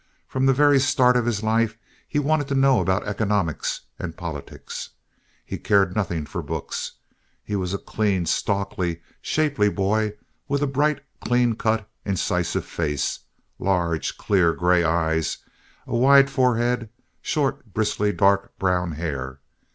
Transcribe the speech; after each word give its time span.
From 0.27 0.47
the 0.47 0.51
very 0.53 0.79
start 0.79 1.15
of 1.15 1.27
his 1.27 1.43
life, 1.43 1.77
he 2.07 2.17
wanted 2.17 2.47
to 2.47 2.55
know 2.55 2.79
about 2.79 3.05
economics 3.05 3.81
and 3.99 4.17
politics. 4.17 4.89
He 5.45 5.59
cared 5.59 5.95
nothing 5.95 6.25
for 6.25 6.41
books. 6.41 6.93
He 7.43 7.55
was 7.55 7.71
a 7.71 7.77
clean, 7.77 8.25
stalky, 8.25 9.03
shapely 9.21 9.69
boy, 9.69 10.13
with 10.47 10.63
a 10.63 10.65
bright, 10.65 11.03
clean 11.23 11.55
cut, 11.55 11.87
incisive 12.03 12.65
face; 12.65 13.19
large, 13.59 14.17
clear, 14.17 14.53
gray 14.53 14.83
eyes; 14.83 15.37
a 15.85 15.95
wide 15.95 16.31
forehead; 16.31 16.89
short, 17.21 17.71
bristly, 17.71 18.11
dark 18.11 18.57
brown 18.57 18.93
hair. 18.93 19.39